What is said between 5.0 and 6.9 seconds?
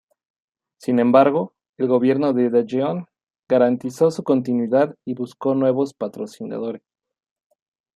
y buscó nuevos patrocinadores.